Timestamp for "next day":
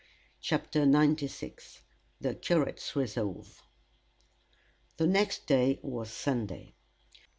5.05-5.77